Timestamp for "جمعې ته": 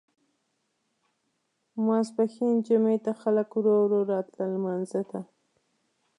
2.67-3.11